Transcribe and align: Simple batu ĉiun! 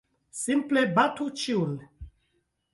Simple 0.37 0.83
batu 0.95 1.29
ĉiun! 1.43 1.79